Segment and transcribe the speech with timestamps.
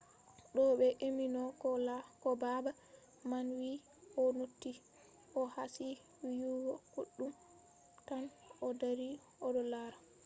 [0.55, 1.43] de ɓe emimo
[2.21, 2.71] ko baba
[3.29, 3.81] man wii
[4.21, 4.71] o noti
[5.39, 5.87] o kasi
[6.25, 7.29] wiyugo koɗume
[8.07, 8.23] tan
[8.65, 9.09] o dari
[9.45, 9.97] oɗo laara.